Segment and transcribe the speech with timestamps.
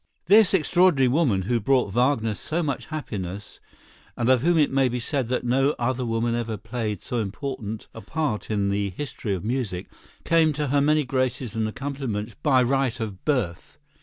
[0.25, 3.59] This extraordinary woman, who brought Wagner so much happiness
[4.17, 7.87] and of whom it may be said that no other woman ever played so important
[7.93, 9.91] a part in the history of music,
[10.23, 13.77] came to her many graces and accomplishments by right of birth.